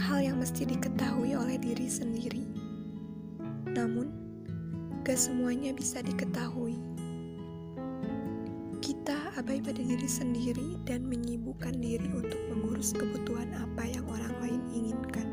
hal 0.00 0.24
yang 0.24 0.40
mesti 0.40 0.64
diketahui 0.64 1.36
oleh 1.36 1.60
diri 1.60 1.84
sendiri. 1.84 2.48
Namun, 3.68 4.08
gak 5.04 5.20
semuanya 5.20 5.76
bisa 5.76 6.00
diketahui. 6.00 6.80
Kita 8.80 9.36
abai 9.36 9.60
pada 9.60 9.84
diri 9.84 10.08
sendiri 10.08 10.80
dan 10.88 11.04
menyibukkan 11.04 11.76
diri 11.76 12.08
untuk 12.16 12.40
mengurus 12.48 12.96
kebutuhan 12.96 13.52
apa 13.52 13.84
yang 13.84 14.08
orang 14.08 14.34
lain 14.40 14.62
inginkan. 14.72 15.28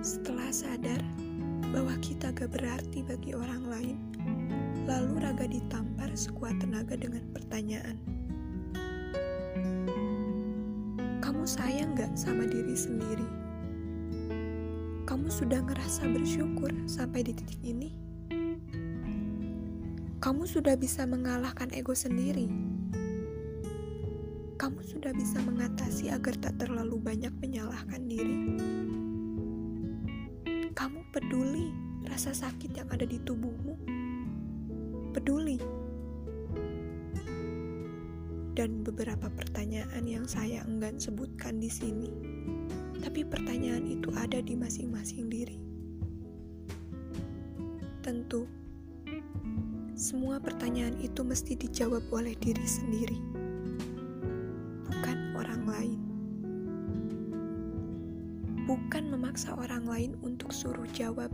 Setelah 0.00 0.48
sadar 0.48 1.04
bahwa 1.76 1.92
kita 2.00 2.32
gak 2.32 2.48
berarti 2.56 3.04
bagi 3.04 3.36
orang 3.36 3.68
lain, 3.68 3.98
lalu 4.88 5.20
raga 5.20 5.44
ditampar 5.44 6.08
sekuat 6.16 6.56
tenaga 6.56 6.96
dengan 6.96 7.28
pertanyaan. 7.36 8.13
Kamu 11.44 11.60
sayang 11.60 11.92
gak 11.92 12.16
sama 12.16 12.48
diri 12.48 12.72
sendiri? 12.72 13.28
Kamu 15.04 15.28
sudah 15.28 15.60
ngerasa 15.60 16.08
bersyukur 16.08 16.72
sampai 16.88 17.20
di 17.20 17.36
titik 17.36 17.60
ini? 17.60 17.92
Kamu 20.24 20.48
sudah 20.48 20.72
bisa 20.80 21.04
mengalahkan 21.04 21.68
ego 21.76 21.92
sendiri? 21.92 22.48
Kamu 24.56 24.80
sudah 24.88 25.12
bisa 25.12 25.36
mengatasi 25.44 26.08
agar 26.08 26.32
tak 26.40 26.56
terlalu 26.64 26.96
banyak 26.96 27.36
menyalahkan 27.36 28.00
diri? 28.08 28.56
Kamu 30.72 31.12
peduli 31.12 31.76
rasa 32.08 32.32
sakit 32.32 32.72
yang 32.72 32.88
ada 32.88 33.04
di 33.04 33.20
tubuhmu? 33.20 33.76
Peduli 35.12 35.83
dan 38.54 38.86
beberapa 38.86 39.26
pertanyaan 39.34 40.06
yang 40.06 40.30
saya 40.30 40.62
enggan 40.62 41.02
sebutkan 41.02 41.58
di 41.58 41.66
sini. 41.66 42.06
Tapi 43.02 43.26
pertanyaan 43.26 43.82
itu 43.90 44.14
ada 44.14 44.38
di 44.38 44.54
masing-masing 44.54 45.26
diri. 45.26 45.58
Tentu, 48.00 48.46
semua 49.98 50.38
pertanyaan 50.38 50.94
itu 51.02 51.26
mesti 51.26 51.58
dijawab 51.58 52.06
oleh 52.14 52.38
diri 52.38 52.62
sendiri, 52.62 53.18
bukan 54.86 55.18
orang 55.34 55.62
lain. 55.66 56.00
Bukan 58.64 59.04
memaksa 59.12 59.52
orang 59.58 59.84
lain 59.84 60.12
untuk 60.22 60.54
suruh 60.54 60.88
jawab, 60.94 61.28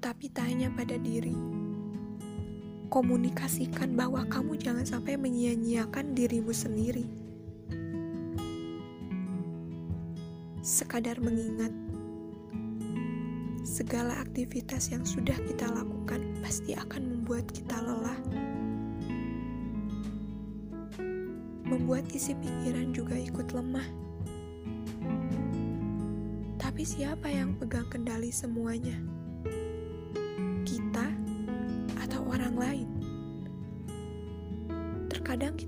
tapi 0.00 0.32
tanya 0.32 0.72
pada 0.72 0.96
diri 0.96 1.59
komunikasikan 2.90 3.94
bahwa 3.94 4.26
kamu 4.26 4.58
jangan 4.58 4.82
sampai 4.82 5.14
menyia-nyiakan 5.14 6.10
dirimu 6.10 6.50
sendiri. 6.50 7.06
Sekadar 10.60 11.22
mengingat, 11.22 11.70
segala 13.62 14.18
aktivitas 14.18 14.90
yang 14.90 15.06
sudah 15.06 15.38
kita 15.46 15.70
lakukan 15.70 16.20
pasti 16.42 16.74
akan 16.74 17.02
membuat 17.06 17.46
kita 17.54 17.78
lelah. 17.78 18.18
Membuat 21.62 22.10
isi 22.10 22.34
pikiran 22.34 22.90
juga 22.90 23.14
ikut 23.14 23.54
lemah. 23.54 23.86
Tapi 26.58 26.82
siapa 26.82 27.30
yang 27.30 27.54
pegang 27.54 27.86
kendali 27.86 28.34
semuanya? 28.34 29.19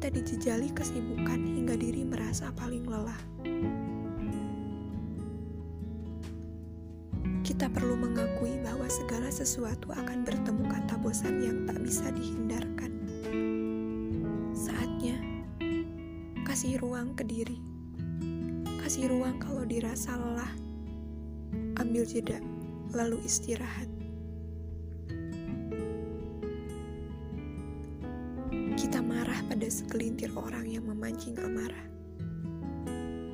Kita 0.02 0.18
dijejali 0.18 0.74
kesibukan 0.74 1.38
hingga 1.38 1.78
diri 1.78 2.02
merasa 2.02 2.50
paling 2.58 2.82
lelah. 2.90 3.22
Kita 7.46 7.70
perlu 7.70 7.94
mengakui 7.94 8.58
bahwa 8.66 8.90
segala 8.90 9.30
sesuatu 9.30 9.94
akan 9.94 10.26
bertemu 10.26 10.66
kata 10.66 10.98
bosan 10.98 11.38
yang 11.46 11.70
tak 11.70 11.78
bisa 11.86 12.10
dihindarkan. 12.18 12.90
Saatnya 14.50 15.22
kasih 16.50 16.82
ruang 16.82 17.14
ke 17.14 17.22
diri. 17.22 17.62
Kasih 18.82 19.06
ruang 19.06 19.38
kalau 19.38 19.62
dirasa 19.62 20.18
lelah. 20.18 20.50
Ambil 21.78 22.02
jeda, 22.10 22.42
lalu 22.90 23.22
istirahat. 23.22 24.01
Pada 29.48 29.66
segelintir 29.66 30.30
orang 30.38 30.68
yang 30.68 30.84
memancing 30.86 31.34
amarah. 31.42 31.86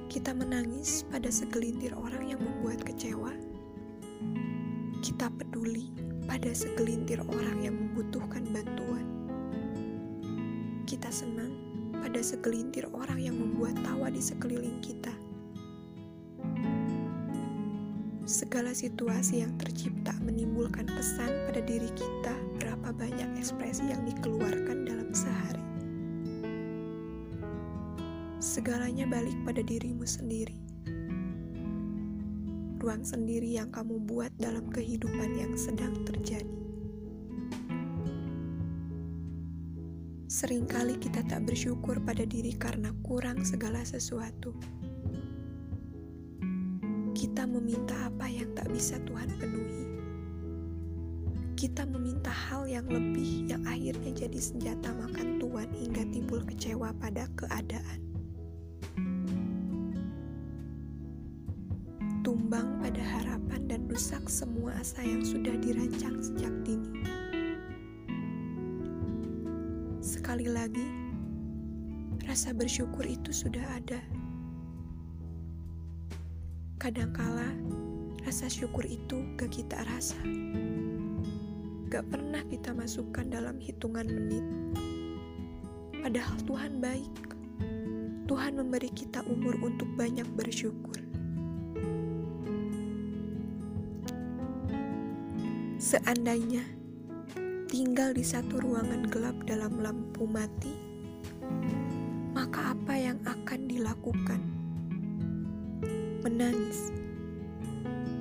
Kita 0.08 0.32
menangis 0.32 1.04
pada 1.12 1.28
segelintir 1.28 1.92
orang 1.92 2.32
yang 2.32 2.40
membuat 2.40 2.80
kecewa. 2.80 3.32
Kita 5.04 5.28
peduli 5.28 5.92
pada 6.24 6.48
segelintir 6.52 7.20
orang 7.28 7.60
yang 7.60 7.76
membutuhkan 7.76 8.44
bantuan. 8.48 9.04
Kita 10.88 11.12
senang 11.12 11.52
pada 12.00 12.24
segelintir 12.24 12.88
orang 12.96 13.20
yang 13.20 13.36
membuat 13.36 13.76
tawa 13.84 14.08
di 14.08 14.24
sekeliling 14.24 14.80
kita. 14.80 15.12
Segala 18.28 18.72
situasi 18.76 19.40
yang 19.44 19.56
tercipta 19.60 20.12
menimbulkan 20.20 20.84
kesan 20.84 21.32
pada 21.48 21.64
diri 21.64 21.88
kita 21.96 22.36
berapa 22.60 22.92
banyak 22.92 23.40
ekspresi 23.40 23.88
yang 23.88 24.04
dikeluarkan 24.04 24.84
dalam 24.84 25.12
sehari. 25.16 25.67
Segalanya 28.58 29.06
balik 29.06 29.38
pada 29.46 29.62
dirimu 29.62 30.02
sendiri. 30.02 30.58
Ruang 32.82 33.06
sendiri 33.06 33.54
yang 33.54 33.70
kamu 33.70 34.02
buat 34.02 34.34
dalam 34.34 34.66
kehidupan 34.74 35.30
yang 35.38 35.54
sedang 35.54 35.94
terjadi. 36.02 36.58
Seringkali 40.26 40.98
kita 40.98 41.22
tak 41.30 41.46
bersyukur 41.46 42.02
pada 42.02 42.26
diri 42.26 42.50
karena 42.58 42.90
kurang 43.06 43.46
segala 43.46 43.86
sesuatu 43.86 44.50
kita 47.14 47.46
meminta 47.46 48.10
apa 48.10 48.26
yang 48.26 48.50
tak 48.58 48.74
bisa 48.74 48.98
Tuhan 49.06 49.38
penuhi. 49.38 49.86
Kita 51.54 51.86
meminta 51.86 52.34
hal 52.34 52.66
yang 52.66 52.90
lebih 52.90 53.54
yang 53.54 53.62
akhirnya 53.70 54.26
jadi 54.26 54.40
senjata 54.42 54.90
makan 54.98 55.38
Tuhan 55.38 55.70
hingga 55.78 56.02
timbul 56.10 56.42
kecewa 56.42 56.90
pada 56.98 57.30
keadaan. 57.38 58.07
Tumbang 62.38 62.78
pada 62.78 63.02
harapan 63.02 63.66
dan 63.66 63.90
rusak 63.90 64.30
semua 64.30 64.78
asa 64.78 65.02
yang 65.02 65.26
sudah 65.26 65.58
dirancang 65.58 66.22
sejak 66.22 66.54
dini. 66.62 67.02
Sekali 69.98 70.46
lagi, 70.46 70.86
rasa 72.30 72.54
bersyukur 72.54 73.02
itu 73.02 73.34
sudah 73.34 73.66
ada 73.74 73.98
Kadangkala 76.78 77.58
rasa 78.22 78.46
syukur 78.46 78.86
itu 78.86 79.18
gak 79.34 79.50
kita 79.50 79.82
rasa. 79.82 80.14
Gak 81.90 82.06
pernah 82.06 82.38
kita 82.46 82.70
masukkan 82.70 83.26
dalam 83.26 83.58
hitungan 83.58 84.06
menit. 84.06 84.46
Padahal 85.98 86.38
Tuhan 86.46 86.78
baik. 86.78 87.14
Tuhan 88.30 88.62
memberi 88.62 88.94
kita 88.94 89.26
umur 89.26 89.58
untuk 89.58 89.90
banyak 89.98 90.30
bersyukur. 90.38 91.02
Seandainya 95.78 96.66
tinggal 97.70 98.10
di 98.10 98.26
satu 98.26 98.58
ruangan 98.58 99.06
gelap 99.08 99.38
dalam 99.46 99.78
lampu 99.78 100.26
mati, 100.26 100.74
maka 102.34 102.74
apa 102.74 102.94
yang 102.98 103.18
akan 103.22 103.60
dilakukan? 103.70 104.58
menangis, 106.28 106.90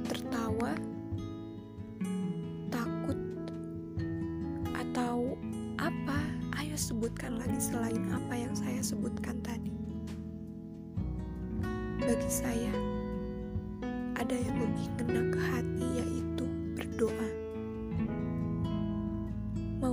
tertawa, 0.05 0.77
takut, 2.69 3.19
atau 4.77 5.35
apa? 5.81 6.19
Ayo 6.61 6.77
sebutkan 6.77 7.35
lagi 7.41 7.57
selain 7.57 8.05
apa 8.13 8.33
yang 8.37 8.53
saya 8.53 8.79
sebutkan 8.79 9.41
tadi. 9.43 9.73
Bagi 11.99 12.31
saya, 12.31 12.73
ada 14.15 14.33
yang 14.37 14.55
lebih 14.55 14.87
kena 15.01 15.21
ke 15.33 15.39
hati 15.41 15.87
yaitu 15.99 16.45
berdoa. 16.77 17.46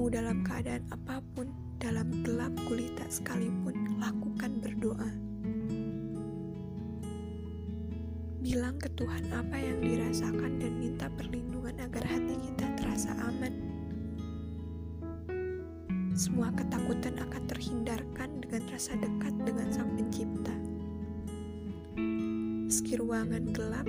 Mau 0.05 0.13
dalam 0.13 0.45
keadaan 0.45 0.85
apa 0.93 1.25
pun, 1.33 1.49
dalam 1.81 2.13
gelap 2.29 2.53
gulita 2.69 3.09
sekalipun, 3.09 3.97
lakukan 3.97 4.53
berdoa. 4.61 5.09
Bilang 8.45 8.77
ke 8.77 8.93
Tuhan 9.01 9.33
apa 9.33 9.57
yang 9.57 9.81
dirasakan 9.81 10.61
dan 10.61 10.77
minta 10.77 11.09
perlindungan 11.09 11.89
agar 11.89 12.05
hati 12.05 12.37
kita 12.37 12.69
terasa 12.77 13.17
aman. 13.17 13.55
Semua 16.13 16.53
ketakutan 16.53 17.17
akan 17.25 17.43
terhindarkan 17.49 18.45
dengan 18.45 18.61
rasa 18.77 19.01
dekat 19.01 19.33
dengan 19.49 19.73
Sang 19.73 19.89
Pencipta. 19.97 20.53
Meski 22.69 23.01
ruangan 23.01 23.57
gelap, 23.57 23.89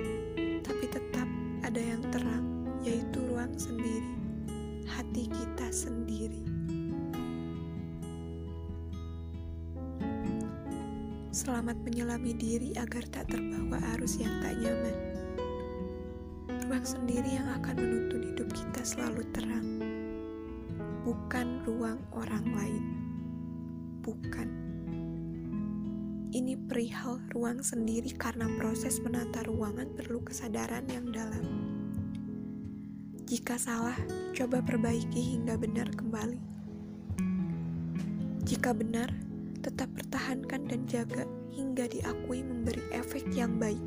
tapi 0.64 0.84
tetap 0.88 1.28
ada 1.60 1.76
yang 1.76 2.00
terang, 2.08 2.64
yaitu 2.80 3.20
ruang 3.28 3.52
sendiri, 3.60 4.25
hati 5.16 5.32
kita 5.32 5.68
sendiri. 5.72 6.44
Selamat 11.32 11.80
menyelami 11.80 12.36
diri 12.36 12.76
agar 12.76 13.00
tak 13.08 13.32
terbawa 13.32 13.80
arus 13.96 14.20
yang 14.20 14.44
tak 14.44 14.60
nyaman. 14.60 14.96
Ruang 16.68 16.84
sendiri 16.84 17.32
yang 17.32 17.48
akan 17.48 17.76
menuntun 17.80 18.28
hidup 18.28 18.52
kita 18.52 18.84
selalu 18.84 19.24
terang, 19.32 19.80
bukan 21.00 21.64
ruang 21.64 21.96
orang 22.12 22.44
lain. 22.52 22.84
Bukan. 24.04 24.48
Ini 26.28 26.60
perihal 26.68 27.24
ruang 27.32 27.64
sendiri 27.64 28.12
karena 28.20 28.52
proses 28.60 29.00
menata 29.00 29.40
ruangan 29.48 29.96
perlu 29.96 30.20
kesadaran 30.20 30.84
yang 30.92 31.08
dalam. 31.08 31.75
Jika 33.26 33.58
salah, 33.58 33.98
coba 34.38 34.62
perbaiki 34.62 35.34
hingga 35.34 35.58
benar 35.58 35.90
kembali. 35.98 36.38
Jika 38.46 38.70
benar, 38.70 39.10
tetap 39.66 39.90
pertahankan 39.98 40.62
dan 40.70 40.86
jaga 40.86 41.26
hingga 41.50 41.90
diakui 41.90 42.46
memberi 42.46 42.86
efek 42.94 43.26
yang 43.34 43.58
baik. 43.58 43.82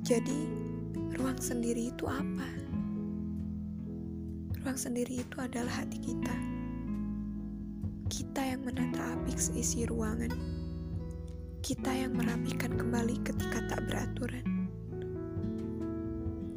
Jadi, 0.00 0.48
ruang 1.12 1.36
sendiri 1.36 1.92
itu 1.92 2.08
apa? 2.08 2.48
Ruang 4.64 4.80
sendiri 4.80 5.20
itu 5.20 5.36
adalah 5.44 5.84
hati 5.84 6.00
kita. 6.00 6.36
Kita 8.08 8.40
yang 8.40 8.64
menata 8.64 9.12
apik 9.12 9.36
isi 9.36 9.84
ruangan. 9.84 10.32
Kita 11.60 11.92
yang 11.92 12.16
merapikan 12.16 12.80
kembali 12.80 13.20
ketika 13.28 13.60
tak 13.68 13.84
beraturan. 13.84 14.53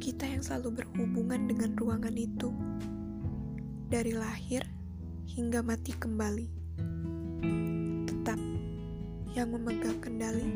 Kita 0.08 0.24
yang 0.24 0.40
selalu 0.40 0.80
berhubungan 0.80 1.52
dengan 1.52 1.76
ruangan 1.76 2.16
itu. 2.16 2.48
Dari 3.92 4.16
lahir 4.16 4.64
hingga 5.28 5.60
mati 5.60 5.92
kembali. 5.92 6.48
Tetap 8.08 8.40
yang 9.36 9.52
memegang 9.52 10.00
kendali, 10.00 10.48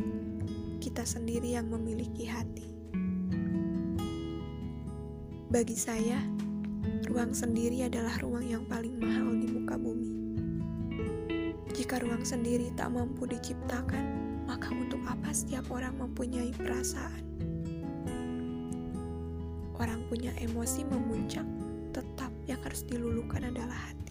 kita 0.80 1.04
sendiri 1.04 1.52
yang 1.52 1.68
memiliki 1.68 2.24
hati. 2.24 2.64
Bagi 5.52 5.76
saya, 5.76 6.16
ruang 7.12 7.36
sendiri 7.36 7.84
adalah 7.84 8.16
ruang 8.24 8.48
yang 8.48 8.64
paling 8.64 8.96
mahal 8.96 9.36
di 9.36 9.52
muka 9.52 9.76
bumi. 9.76 10.12
Jika 11.76 12.00
ruang 12.00 12.24
sendiri 12.24 12.72
tak 12.72 12.88
mampu 12.88 13.28
diciptakan, 13.28 14.16
maka 14.48 14.72
untuk 14.72 15.04
apa 15.04 15.28
setiap 15.36 15.68
orang 15.68 16.00
mempunyai 16.00 16.56
perasaan? 16.56 17.31
Orang 19.82 20.06
punya 20.06 20.30
emosi 20.38 20.86
memuncak, 20.86 21.44
tetap 21.90 22.30
yang 22.46 22.62
harus 22.62 22.86
dilulukan 22.86 23.50
adalah 23.50 23.90
hati 23.90 24.02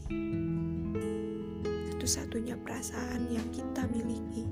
satu-satunya 2.01 2.57
perasaan 2.65 3.29
yang 3.29 3.45
kita 3.53 3.85
miliki 3.94 4.50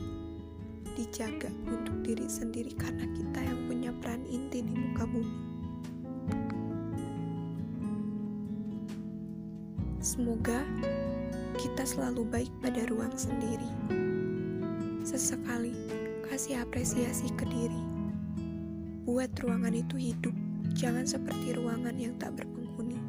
dijaga 0.94 1.50
untuk 1.66 1.98
diri 2.06 2.30
sendiri 2.30 2.78
karena 2.78 3.10
kita 3.10 3.42
yang 3.42 3.60
punya 3.66 3.92
peran 3.98 4.22
inti 4.30 4.62
di 4.62 4.70
muka 4.70 5.10
bumi. 5.10 5.38
Semoga 9.98 10.62
kita 11.58 11.90
selalu 11.90 12.22
baik 12.30 12.54
pada 12.62 12.86
ruang 12.86 13.18
sendiri. 13.18 13.68
Sesekali 15.02 15.74
kasih 16.30 16.62
apresiasi 16.62 17.34
ke 17.34 17.50
diri. 17.50 17.82
Buat 19.10 19.34
ruangan 19.42 19.74
itu 19.74 19.98
hidup, 19.98 20.38
jangan 20.76 21.06
seperti 21.08 21.58
ruangan 21.58 21.96
yang 21.98 22.14
tak 22.22 22.38
berpenghuni. 22.38 23.00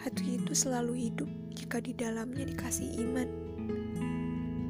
Hati 0.00 0.40
itu 0.40 0.56
selalu 0.56 1.10
hidup 1.10 1.28
jika 1.52 1.78
di 1.78 1.92
dalamnya 1.92 2.48
dikasih 2.48 2.88
iman. 3.04 3.28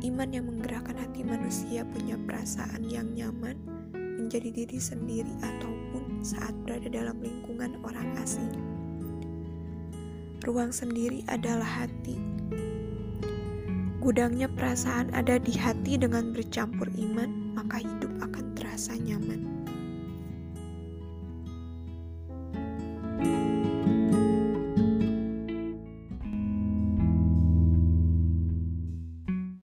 Iman 0.00 0.32
yang 0.32 0.48
menggerakkan 0.48 0.96
hati 0.96 1.20
manusia 1.22 1.84
punya 1.84 2.16
perasaan 2.16 2.88
yang 2.88 3.12
nyaman 3.12 3.56
menjadi 3.94 4.50
diri 4.52 4.80
sendiri 4.80 5.32
ataupun 5.44 6.24
saat 6.24 6.56
berada 6.64 6.88
dalam 6.88 7.20
lingkungan 7.20 7.78
orang 7.84 8.08
asing. 8.18 8.48
Ruang 10.40 10.72
sendiri 10.72 11.20
adalah 11.28 11.84
hati. 11.84 12.16
Gudangnya 14.00 14.48
perasaan 14.48 15.12
ada 15.12 15.36
di 15.36 15.52
hati 15.52 16.00
dengan 16.00 16.32
bercampur 16.32 16.88
iman, 16.96 17.52
maka 17.52 17.84
hidup 17.84 18.08
akan 18.24 18.56
terasa 18.56 18.96
nyaman. 18.96 19.59